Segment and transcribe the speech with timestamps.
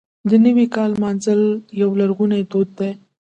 [0.29, 1.41] د نوي کال لمانځل
[1.81, 2.91] یو لرغونی دود دی.